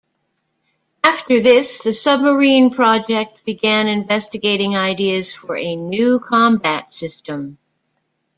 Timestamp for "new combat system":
5.75-7.59